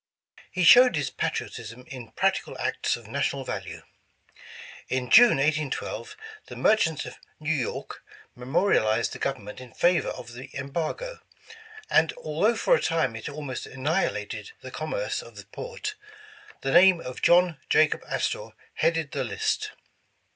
[0.49, 3.83] He showed his patriotism in practical acts of national value.
[4.89, 6.15] "In June, 1812,
[6.47, 8.03] the merchants of New York
[8.33, 11.19] memorialized the Government in favor of the embargo,
[11.87, 15.93] and although for a time it almost annihilated the com merce of the port,
[16.61, 19.69] the name of John Jacob Astor headed the list."